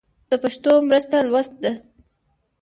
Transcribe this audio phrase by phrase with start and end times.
[0.29, 1.71] د پښتو مرسته لوست ده.